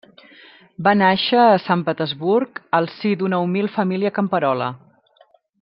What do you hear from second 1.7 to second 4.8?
Petersburg al si d'una humil família camperola.